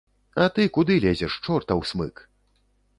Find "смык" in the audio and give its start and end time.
1.93-2.29